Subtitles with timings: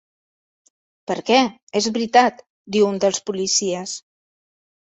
[1.11, 1.41] "Per què,
[1.81, 2.43] és veritat",
[2.77, 3.97] diu un dels policies.